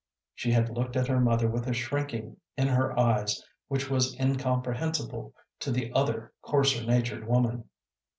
[0.33, 5.31] She had looked at her mother with a shrinking in her eyes which was incomprehensible
[5.59, 7.69] to the other coarser natured woman.